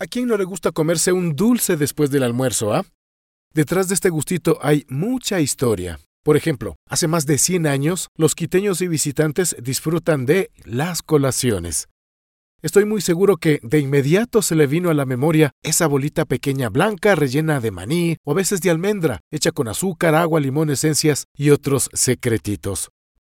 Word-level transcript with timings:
¿A 0.00 0.06
quién 0.06 0.28
no 0.28 0.36
le 0.36 0.44
gusta 0.44 0.70
comerse 0.70 1.10
un 1.10 1.34
dulce 1.34 1.76
después 1.76 2.12
del 2.12 2.22
almuerzo, 2.22 2.72
ah? 2.72 2.84
Detrás 3.52 3.88
de 3.88 3.94
este 3.94 4.10
gustito 4.10 4.60
hay 4.62 4.86
mucha 4.88 5.40
historia. 5.40 5.98
Por 6.22 6.36
ejemplo, 6.36 6.76
hace 6.88 7.08
más 7.08 7.26
de 7.26 7.36
100 7.36 7.66
años, 7.66 8.08
los 8.16 8.36
quiteños 8.36 8.80
y 8.80 8.86
visitantes 8.86 9.56
disfrutan 9.60 10.24
de 10.24 10.52
las 10.64 11.02
colaciones. 11.02 11.88
Estoy 12.62 12.84
muy 12.84 13.00
seguro 13.00 13.38
que 13.38 13.58
de 13.64 13.80
inmediato 13.80 14.40
se 14.40 14.54
le 14.54 14.68
vino 14.68 14.88
a 14.90 14.94
la 14.94 15.04
memoria 15.04 15.50
esa 15.64 15.88
bolita 15.88 16.26
pequeña 16.26 16.68
blanca 16.68 17.16
rellena 17.16 17.58
de 17.58 17.72
maní 17.72 18.18
o 18.24 18.30
a 18.30 18.34
veces 18.34 18.60
de 18.60 18.70
almendra, 18.70 19.18
hecha 19.32 19.50
con 19.50 19.66
azúcar, 19.66 20.14
agua, 20.14 20.38
limón, 20.38 20.70
esencias 20.70 21.24
y 21.36 21.50
otros 21.50 21.90
secretitos. 21.92 22.90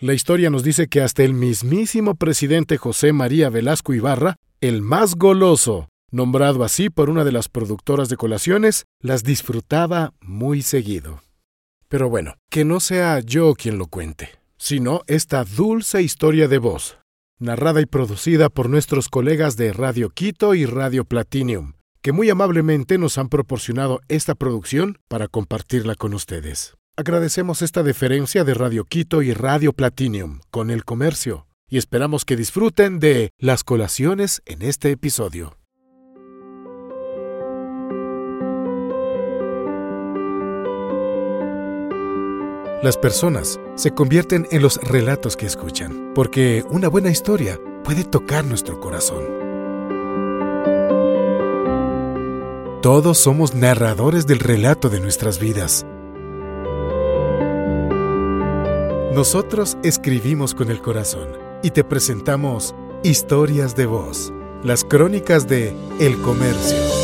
La 0.00 0.12
historia 0.12 0.50
nos 0.50 0.64
dice 0.64 0.88
que 0.88 1.00
hasta 1.00 1.22
el 1.22 1.32
mismísimo 1.32 2.14
presidente 2.14 2.76
José 2.76 3.14
María 3.14 3.48
Velasco 3.48 3.94
Ibarra, 3.94 4.36
el 4.60 4.82
más 4.82 5.14
goloso, 5.14 5.88
nombrado 6.12 6.62
así 6.62 6.90
por 6.90 7.10
una 7.10 7.24
de 7.24 7.32
las 7.32 7.48
productoras 7.48 8.08
de 8.08 8.16
colaciones, 8.16 8.84
las 9.00 9.24
disfrutaba 9.24 10.12
muy 10.20 10.62
seguido. 10.62 11.22
Pero 11.88 12.08
bueno, 12.08 12.34
que 12.50 12.64
no 12.64 12.78
sea 12.78 13.20
yo 13.20 13.54
quien 13.54 13.78
lo 13.78 13.86
cuente, 13.86 14.30
sino 14.56 15.02
esta 15.08 15.44
dulce 15.44 16.02
historia 16.02 16.46
de 16.46 16.58
voz, 16.58 16.98
narrada 17.38 17.80
y 17.80 17.86
producida 17.86 18.48
por 18.48 18.68
nuestros 18.70 19.08
colegas 19.08 19.56
de 19.56 19.72
Radio 19.72 20.10
Quito 20.10 20.54
y 20.54 20.66
Radio 20.66 21.04
Platinum, 21.04 21.72
que 22.02 22.12
muy 22.12 22.30
amablemente 22.30 22.98
nos 22.98 23.18
han 23.18 23.28
proporcionado 23.28 24.00
esta 24.08 24.34
producción 24.34 24.98
para 25.08 25.28
compartirla 25.28 25.94
con 25.94 26.14
ustedes. 26.14 26.74
Agradecemos 26.96 27.62
esta 27.62 27.82
deferencia 27.82 28.44
de 28.44 28.54
Radio 28.54 28.84
Quito 28.84 29.22
y 29.22 29.32
Radio 29.32 29.72
Platinum 29.72 30.40
con 30.50 30.70
el 30.70 30.84
comercio 30.84 31.46
y 31.68 31.78
esperamos 31.78 32.26
que 32.26 32.36
disfruten 32.36 32.98
de 33.00 33.30
las 33.38 33.64
colaciones 33.64 34.42
en 34.44 34.60
este 34.60 34.90
episodio. 34.90 35.56
Las 42.82 42.96
personas 42.96 43.60
se 43.76 43.92
convierten 43.92 44.48
en 44.50 44.60
los 44.60 44.76
relatos 44.78 45.36
que 45.36 45.46
escuchan, 45.46 46.10
porque 46.16 46.64
una 46.68 46.88
buena 46.88 47.10
historia 47.10 47.60
puede 47.84 48.02
tocar 48.02 48.44
nuestro 48.44 48.80
corazón. 48.80 49.22
Todos 52.82 53.18
somos 53.18 53.54
narradores 53.54 54.26
del 54.26 54.40
relato 54.40 54.88
de 54.88 54.98
nuestras 54.98 55.38
vidas. 55.38 55.86
Nosotros 59.14 59.78
escribimos 59.84 60.52
con 60.52 60.68
el 60.68 60.82
corazón 60.82 61.38
y 61.62 61.70
te 61.70 61.84
presentamos 61.84 62.74
Historias 63.04 63.76
de 63.76 63.86
Voz, 63.86 64.32
las 64.64 64.82
crónicas 64.82 65.46
de 65.46 65.72
El 66.00 66.20
Comercio. 66.20 67.01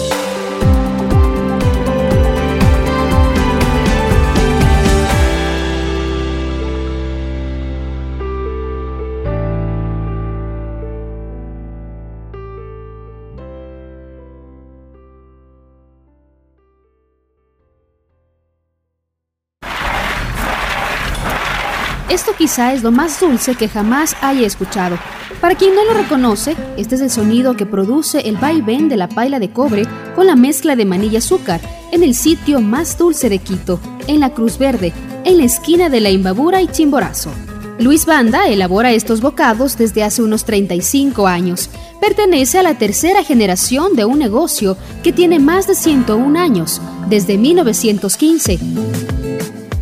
Esto 22.09 22.33
quizá 22.37 22.73
es 22.73 22.83
lo 22.83 22.91
más 22.91 23.21
dulce 23.21 23.55
que 23.55 23.69
jamás 23.69 24.17
haya 24.23 24.47
escuchado. 24.47 24.99
Para 25.43 25.55
quien 25.55 25.75
no 25.75 25.85
lo 25.85 25.93
reconoce, 25.93 26.57
este 26.79 26.95
es 26.95 27.03
el 27.03 27.11
sonido 27.11 27.55
que 27.55 27.67
produce 27.67 28.21
el 28.21 28.39
vaivén 28.39 28.89
de 28.89 28.97
la 28.97 29.09
paila 29.09 29.39
de 29.39 29.51
cobre 29.51 29.87
con 30.15 30.27
la 30.27 30.35
mezcla 30.35 30.75
de 30.75 30.87
manilla 30.87 31.15
y 31.15 31.17
azúcar 31.19 31.61
en 31.93 32.03
el 32.03 32.15
sitio 32.15 32.61
más 32.61 32.97
dulce 32.97 33.29
de 33.29 33.39
Quito, 33.39 33.79
en 34.07 34.21
la 34.21 34.31
Cruz 34.31 34.57
Verde, 34.59 34.93
en 35.25 35.37
la 35.37 35.45
esquina 35.45 35.91
de 35.91 36.01
la 36.01 36.11
Imbabura 36.11 36.63
y 36.63 36.69
Chimborazo. 36.69 37.31
Luis 37.79 38.07
Banda 38.07 38.49
elabora 38.49 38.93
estos 38.93 39.21
bocados 39.21 39.77
desde 39.77 40.03
hace 40.03 40.23
unos 40.23 40.45
35 40.45 41.27
años. 41.27 41.69
Pertenece 42.01 42.59
a 42.59 42.63
la 42.63 42.75
tercera 42.75 43.23
generación 43.23 43.95
de 43.95 44.07
un 44.07 44.19
negocio 44.19 44.77
que 45.03 45.13
tiene 45.13 45.39
más 45.39 45.67
de 45.67 45.75
101 45.75 46.41
años, 46.41 46.81
desde 47.09 47.37
1915. 47.37 48.59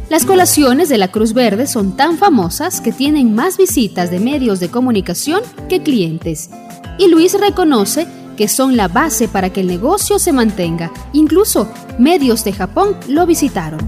Las 0.09 0.25
colaciones 0.25 0.89
de 0.89 0.99
la 0.99 1.09
Cruz 1.09 1.33
Verde 1.33 1.67
son 1.67 1.97
tan 1.97 2.17
famosas 2.17 2.81
que 2.81 2.93
tienen 2.93 3.35
más 3.35 3.57
visitas 3.57 4.09
de 4.09 4.21
medios 4.21 4.61
de 4.61 4.69
comunicación 4.69 5.41
que 5.69 5.83
clientes. 5.83 6.49
Y 6.97 7.09
Luis 7.09 7.39
reconoce 7.39 8.07
que 8.37 8.47
son 8.47 8.77
la 8.77 8.87
base 8.87 9.27
para 9.27 9.51
que 9.51 9.63
el 9.63 9.67
negocio 9.67 10.21
se 10.21 10.33
mantenga. 10.33 10.93
Incluso 11.13 11.69
medios 11.99 12.45
de 12.45 12.53
Japón 12.53 12.97
lo 13.09 13.27
visitaron. 13.27 13.81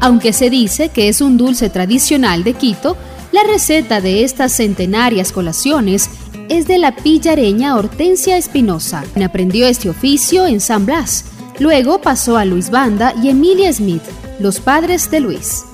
Aunque 0.00 0.32
se 0.32 0.48
dice 0.48 0.88
que 0.88 1.08
es 1.08 1.20
un 1.20 1.36
dulce 1.36 1.68
tradicional 1.68 2.42
de 2.42 2.54
Quito, 2.54 2.96
la 3.30 3.42
receta 3.44 4.00
de 4.00 4.24
estas 4.24 4.52
centenarias 4.52 5.32
colaciones 5.32 6.08
es 6.48 6.66
de 6.66 6.78
la 6.78 6.96
pillareña 6.96 7.76
Hortensia 7.76 8.38
Espinosa, 8.38 9.04
quien 9.12 9.24
aprendió 9.24 9.66
este 9.66 9.90
oficio 9.90 10.46
en 10.46 10.60
San 10.60 10.86
Blas. 10.86 11.26
Luego 11.58 12.00
pasó 12.00 12.38
a 12.38 12.46
Luis 12.46 12.70
Banda 12.70 13.14
y 13.22 13.28
Emilia 13.28 13.72
Smith, 13.72 14.02
los 14.40 14.60
padres 14.60 15.10
de 15.10 15.20
Luis. 15.20 15.64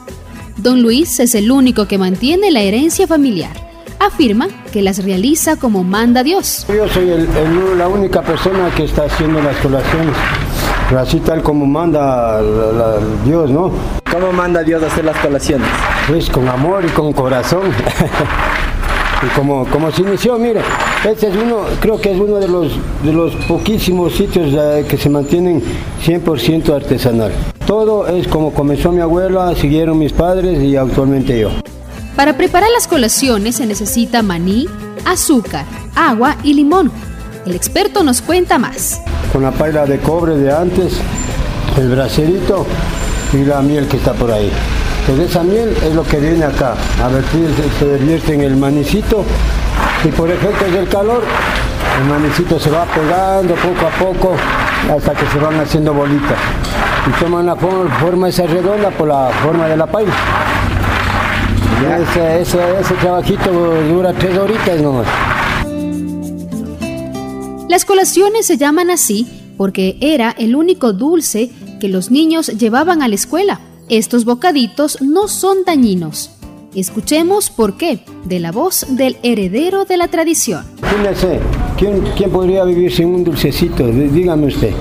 Don 0.56 0.82
Luis 0.82 1.20
es 1.20 1.34
el 1.34 1.50
único 1.50 1.86
que 1.86 1.98
mantiene 1.98 2.50
la 2.50 2.60
herencia 2.60 3.06
familiar. 3.06 3.52
Afirma 4.00 4.48
que 4.72 4.82
las 4.82 5.04
realiza 5.04 5.56
como 5.56 5.84
manda 5.84 6.22
Dios. 6.22 6.66
Yo 6.68 6.88
soy 6.88 7.26
la 7.76 7.88
única 7.88 8.22
persona 8.22 8.70
que 8.74 8.84
está 8.84 9.04
haciendo 9.04 9.40
las 9.42 9.56
colaciones, 9.56 10.14
así 10.96 11.20
tal 11.20 11.42
como 11.42 11.66
manda 11.66 12.40
Dios, 13.24 13.50
¿no? 13.50 13.72
¿Cómo 14.10 14.32
manda 14.32 14.62
Dios 14.62 14.82
a 14.82 14.86
hacer 14.86 15.04
las 15.04 15.16
colaciones? 15.18 15.68
Pues 16.08 16.30
con 16.30 16.48
amor 16.48 16.84
y 16.84 16.88
con 16.88 17.12
corazón. 17.12 17.70
y 19.22 19.26
como, 19.36 19.64
como 19.66 19.90
se 19.90 20.02
inició, 20.02 20.38
mire, 20.38 20.60
este 21.08 21.28
es 21.28 21.36
uno, 21.36 21.62
creo 21.80 22.00
que 22.00 22.12
es 22.12 22.18
uno 22.18 22.36
de 22.36 22.48
los, 22.48 22.72
de 23.04 23.12
los 23.12 23.34
poquísimos 23.46 24.14
sitios 24.14 24.48
que 24.88 24.96
se 24.96 25.10
mantienen 25.10 25.62
100% 26.04 26.74
artesanal. 26.74 27.32
Todo 27.68 28.08
es 28.08 28.26
como 28.28 28.54
comenzó 28.54 28.90
mi 28.92 29.02
abuela, 29.02 29.54
siguieron 29.54 29.98
mis 29.98 30.14
padres 30.14 30.58
y 30.62 30.74
actualmente 30.74 31.38
yo. 31.38 31.50
Para 32.16 32.34
preparar 32.34 32.70
las 32.70 32.88
colaciones 32.88 33.56
se 33.56 33.66
necesita 33.66 34.22
maní, 34.22 34.66
azúcar, 35.04 35.66
agua 35.94 36.36
y 36.42 36.54
limón. 36.54 36.90
El 37.44 37.54
experto 37.54 38.02
nos 38.02 38.22
cuenta 38.22 38.58
más. 38.58 39.02
Con 39.34 39.42
la 39.42 39.50
paila 39.50 39.84
de 39.84 39.98
cobre 39.98 40.38
de 40.38 40.50
antes, 40.50 40.94
el 41.76 41.90
bracerito 41.90 42.64
y 43.34 43.44
la 43.44 43.60
miel 43.60 43.86
que 43.86 43.98
está 43.98 44.14
por 44.14 44.32
ahí. 44.32 44.50
Entonces 45.00 45.28
esa 45.28 45.42
miel 45.42 45.76
es 45.84 45.94
lo 45.94 46.04
que 46.04 46.16
viene 46.16 46.44
acá. 46.46 46.72
A 47.04 47.08
ver 47.08 47.22
si 47.24 47.78
se 47.78 47.98
vierte 47.98 48.32
en 48.32 48.40
el 48.40 48.56
manicito 48.56 49.24
y 50.04 50.08
por 50.08 50.30
efecto 50.30 50.64
del 50.70 50.88
calor 50.88 51.22
el 52.00 52.08
manicito 52.08 52.58
se 52.58 52.70
va 52.70 52.86
pegando 52.86 53.54
poco 53.56 53.86
a 53.86 53.90
poco 53.98 54.36
hasta 54.90 55.12
que 55.12 55.26
se 55.26 55.38
van 55.38 55.60
haciendo 55.60 55.92
bolitas 55.92 56.38
y 57.06 57.22
toman 57.22 57.46
la 57.46 57.56
forma, 57.56 58.28
esa 58.28 58.46
redonda 58.46 58.90
por 58.90 59.08
la 59.08 59.30
forma 59.42 59.66
de 59.66 59.76
la 59.76 59.86
paila. 59.86 60.12
Ese, 62.00 62.40
ese, 62.40 62.94
trabajito 63.00 63.50
dura 63.88 64.12
tres 64.12 64.36
horitas 64.36 64.80
nomás. 64.80 65.06
Las 67.68 67.84
colaciones 67.84 68.46
se 68.46 68.56
llaman 68.56 68.90
así 68.90 69.54
porque 69.56 69.96
era 70.00 70.34
el 70.38 70.56
único 70.56 70.92
dulce 70.92 71.50
que 71.80 71.88
los 71.88 72.10
niños 72.10 72.48
llevaban 72.48 73.02
a 73.02 73.08
la 73.08 73.14
escuela. 73.14 73.60
Estos 73.88 74.24
bocaditos 74.24 75.00
no 75.00 75.28
son 75.28 75.58
dañinos. 75.64 76.30
Escuchemos 76.74 77.50
por 77.50 77.76
qué, 77.76 78.00
de 78.24 78.40
la 78.40 78.52
voz 78.52 78.86
del 78.90 79.16
heredero 79.22 79.84
de 79.84 79.96
la 79.96 80.08
tradición. 80.08 80.64
¿quién, 81.78 82.02
quién 82.16 82.30
podría 82.30 82.64
vivir 82.64 82.92
sin 82.92 83.14
un 83.14 83.24
dulcecito? 83.24 83.86
Dígame 83.86 84.46
usted 84.46 84.72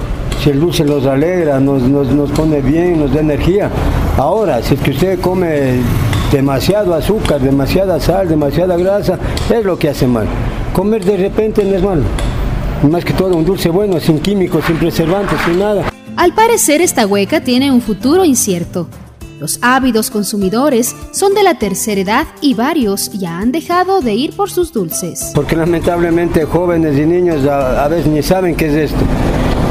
si 0.44 0.50
el 0.50 0.60
dulce 0.60 0.86
los 0.86 1.06
alegra, 1.06 1.60
nos, 1.60 1.82
nos, 1.84 2.32
pone 2.32 2.62
bien, 2.62 3.00
nos 3.00 3.14
da 3.14 3.22
energía. 3.22 3.70
Ahora, 4.18 4.62
si 4.62 4.76
es 4.76 4.82
que 4.82 4.92
usted 4.92 5.20
come 5.20 5.82
demasiado 6.32 6.94
azúcar, 6.94 7.42
demasiada 7.42 8.00
sal, 8.00 8.28
demasiada 8.28 8.78
grasa, 8.78 9.18
es 9.50 9.66
lo 9.66 9.78
que 9.78 9.90
hace 9.90 10.08
mal. 10.08 10.28
Comer 10.74 11.04
de 11.04 11.18
repente 11.18 11.64
no 11.64 11.76
es 11.76 11.84
malo. 11.84 12.04
Más 12.90 13.04
que 13.04 13.14
todo 13.14 13.36
un 13.36 13.46
dulce 13.46 13.70
bueno, 13.70 14.00
sin 14.00 14.20
químicos, 14.20 14.64
sin 14.66 14.78
preservantes, 14.78 15.40
sin 15.46 15.60
nada. 15.60 15.84
Al 16.16 16.34
parecer 16.34 16.82
esta 16.82 17.08
hueca 17.08 17.42
tiene 17.42 17.72
un 17.72 17.82
futuro 17.82 18.24
incierto. 18.24 18.88
Los 19.40 19.60
ávidos 19.62 20.10
consumidores 20.10 20.96
son 21.12 21.36
de 21.36 21.44
la 21.44 21.60
tercera 21.60 22.02
edad 22.02 22.28
y 22.42 22.56
varios 22.56 23.12
ya 23.12 23.38
han 23.38 23.52
dejado 23.52 24.02
de 24.02 24.16
ir 24.16 24.36
por 24.36 24.50
sus 24.50 24.74
dulces. 24.74 25.32
Porque 25.36 25.56
lamentablemente 25.56 26.44
jóvenes 26.46 26.98
y 26.98 27.06
niños 27.06 27.46
a 27.46 27.88
veces 27.88 28.08
ni 28.08 28.24
saben 28.24 28.56
qué 28.56 28.68
es 28.68 28.92
esto. 28.92 29.06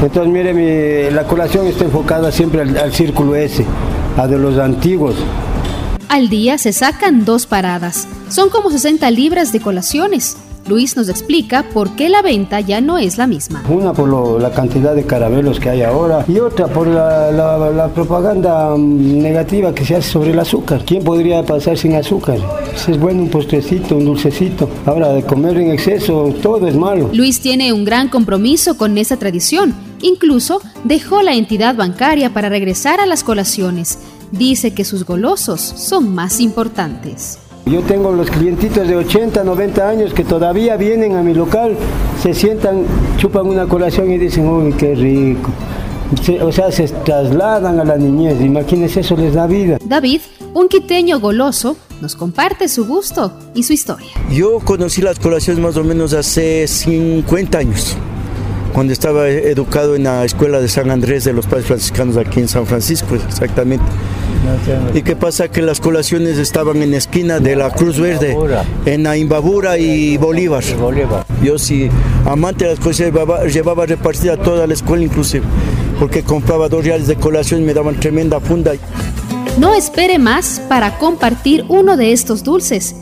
Entonces, 0.03 0.33
mire, 0.33 1.11
la 1.11 1.25
colación 1.25 1.67
está 1.67 1.85
enfocada 1.85 2.31
siempre 2.31 2.61
al, 2.63 2.93
círculo 2.93 3.35
S, 3.35 3.65
a 4.17 4.27
de 4.27 4.39
los 4.39 4.59
antiguos. 4.59 5.15
Al 6.09 6.29
día 6.29 6.59
se 6.59 6.73
sacan 6.73 7.25
dos 7.25 7.47
paradas. 7.47 8.07
Son 8.29 8.49
como 8.51 8.71
60 8.71 9.11
libras 9.11 9.53
de 9.53 9.61
colaciones. 9.61 10.37
Luis 10.69 10.97
nos 10.97 11.09
explica 11.09 11.65
por 11.73 11.95
qué 11.95 12.09
la 12.09 12.23
venta 12.23 12.59
ya 12.61 12.81
no 12.81 12.99
es 12.99 13.19
la 13.19 13.29
misma. 13.29 13.63
Una 13.69 13.93
por 13.93 14.09
lo- 14.09 14.39
la 14.41 14.51
cantidad 14.51 14.97
de 14.97 15.05
caramelos 15.05 15.61
que 15.61 15.71
hay 15.71 15.83
ahora 15.83 16.25
y 16.27 16.41
otra 16.41 16.67
por 16.67 16.89
la, 16.89 17.31
la- 17.31 17.71
la 17.71 17.87
propaganda 17.89 18.75
mm, 18.77 19.19
negativa 19.23 19.73
que 19.73 19.85
se 19.85 19.95
hace 19.95 20.11
sobre 20.11 20.33
el 20.33 20.41
azúcar. 20.41 20.83
¿Quién 20.85 21.05
podría 21.05 21.45
pasar 21.45 21.79
sin 21.79 21.95
azúcar? 21.95 22.39
Si 22.75 22.91
es 22.93 22.99
bueno 22.99 23.23
un 23.23 23.29
postrecito, 23.29 23.97
un 23.97 24.07
dulcecito. 24.07 24.69
Ahora, 24.87 25.13
de 25.13 25.23
comer 25.23 25.57
en 25.59 25.71
exceso, 25.71 26.35
todo 26.43 26.67
es 26.67 26.75
malo. 26.75 27.11
Luis 27.13 27.41
tiene 27.41 27.73
un 27.73 27.85
gran 27.85 28.09
compromiso 28.09 28.77
con 28.77 28.99
esa 28.99 29.17
tradición. 29.19 29.73
Incluso 30.03 30.61
dejó 30.85 31.23
la 31.23 31.35
entidad 31.35 31.75
bancaria 31.77 32.31
para 32.33 32.49
regresar 32.49 33.01
a 33.01 33.07
las 33.07 33.25
colaciones. 33.25 33.99
Dice 34.33 34.73
que 34.75 34.85
sus 34.85 35.05
golosos 35.05 35.61
son 35.61 36.15
más 36.15 36.41
importantes. 36.41 37.39
Yo 37.67 37.83
tengo 37.83 38.13
los 38.13 38.31
clientitos 38.31 38.87
de 38.87 38.95
80, 38.97 39.43
90 39.43 39.89
años 39.89 40.15
que 40.15 40.23
todavía 40.25 40.77
vienen 40.77 41.17
a 41.17 41.23
mi 41.23 41.35
local, 41.35 41.77
se 42.23 42.33
sientan, 42.33 42.85
chupan 43.19 43.47
una 43.47 43.67
colación 43.67 44.11
y 44.13 44.19
dicen, 44.19 44.49
uy, 44.49 44.73
qué 44.75 44.95
rico. 44.95 45.51
Se- 46.23 46.41
o 46.41 46.53
sea, 46.53 46.71
se 46.71 46.87
trasladan 46.87 47.81
a 47.81 47.85
la 47.85 47.97
niñez, 47.97 48.41
imagínense, 48.41 49.01
eso 49.01 49.17
les 49.17 49.35
da 49.35 49.49
vida. 49.49 49.79
David, 49.85 50.21
un 50.55 50.69
quiteño 50.69 51.19
goloso, 51.19 51.77
nos 52.01 52.15
comparte 52.15 52.69
su 52.69 52.87
gusto 52.87 53.33
y 53.55 53.65
su 53.65 53.73
historia. 53.73 54.11
Yo 54.31 54.61
conocí 54.61 55.03
las 55.03 55.19
colaciones 55.19 55.61
más 55.61 55.77
o 55.77 55.83
menos 55.83 56.13
hace 56.13 56.69
50 56.69 57.59
años, 57.59 57.97
cuando 58.77 58.93
estaba 58.93 59.27
educado 59.27 59.97
en 59.97 60.05
la 60.05 60.23
escuela 60.27 60.61
de 60.61 60.69
San 60.69 60.91
Andrés 60.91 61.25
de 61.25 61.33
los 61.33 61.47
Padres 61.47 61.65
Franciscanos 61.65 62.19
aquí 62.19 62.41
en 62.41 62.49
San 62.49 62.67
Francisco, 62.67 63.15
exactamente. 63.15 63.87
¿Y 64.93 65.01
qué 65.01 65.17
pasa? 65.17 65.49
Que 65.49 65.63
las 65.63 65.81
colaciones 65.81 66.37
estaban 66.37 66.83
en 66.83 66.91
la 66.91 66.99
esquina 66.99 67.41
de 67.41 67.57
la 67.57 67.71
Cruz 67.71 67.99
Verde, 67.99 68.37
en 68.85 69.03
la 69.03 69.17
Imbabura 69.17 69.79
y 69.79 70.19
Bolívar. 70.19 70.63
Yo 71.43 71.59
sí, 71.59 71.89
amante 72.27 72.67
de 72.67 72.73
las 72.73 72.81
colaciones, 72.81 73.15
llevaba, 73.15 73.47
llevaba 73.47 73.87
repartida 73.87 74.35
a 74.35 74.37
toda 74.37 74.67
la 74.67 74.75
escuela 74.75 75.05
inclusive, 75.05 75.47
porque 75.99 76.23
compraba 76.23 76.69
dos 76.69 76.85
reales 76.85 77.07
de 77.07 77.17
colación 77.17 77.63
y 77.63 77.65
me 77.65 77.73
daban 77.73 77.99
tremenda 77.99 78.41
funda. 78.41 78.73
No 79.59 79.75
espere 79.75 80.19
más 80.19 80.61
para 80.69 80.99
compartir 80.99 81.65
uno 81.71 81.97
de 81.97 82.13
estos 82.13 82.45
dulces. 82.45 82.95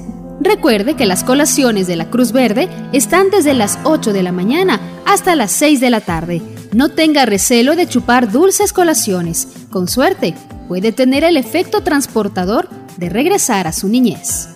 Recuerde 0.45 0.95
que 0.95 1.07
las 1.07 1.25
colaciones 1.25 1.87
de 1.87 1.97
la 1.97 2.11
Cruz 2.11 2.33
Verde 2.33 2.69
están 2.93 3.31
desde 3.31 3.55
las 3.55 3.79
8 3.85 4.13
de 4.13 4.23
la 4.23 4.31
mañana 4.31 4.79
hasta 5.07 5.37
las 5.37 5.51
6 5.53 5.81
de 5.81 5.89
la 5.89 6.03
tarde. 6.03 6.43
No 6.75 6.91
tenga 6.91 7.25
recelo 7.25 7.77
de 7.77 7.89
chupar 7.89 8.31
dulces 8.31 8.75
colaciones. 8.75 9.49
Con 9.71 9.89
suerte, 9.89 10.35
puede 10.69 10.93
tener 10.93 11.25
el 11.25 11.39
efecto 11.39 11.83
transportador 11.83 12.69
de 12.99 13.09
regresar 13.09 13.67
a 13.67 13.73
su 13.73 13.89
niñez. 13.89 14.51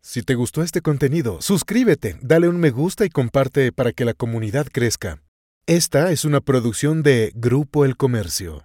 Si 0.00 0.22
te 0.22 0.34
gustó 0.34 0.62
este 0.62 0.80
contenido, 0.80 1.40
suscríbete, 1.40 2.16
dale 2.20 2.48
un 2.48 2.58
me 2.58 2.70
gusta 2.70 3.04
y 3.04 3.08
comparte 3.08 3.70
para 3.70 3.92
que 3.92 4.04
la 4.04 4.14
comunidad 4.14 4.66
crezca. 4.70 5.22
Esta 5.66 6.10
es 6.10 6.24
una 6.24 6.40
producción 6.40 7.04
de 7.04 7.30
Grupo 7.36 7.84
El 7.84 7.96
Comercio. 7.96 8.64